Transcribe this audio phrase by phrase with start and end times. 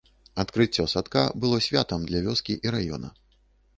[0.43, 3.09] Адкрыццё садка было святам для вёскі і раёна.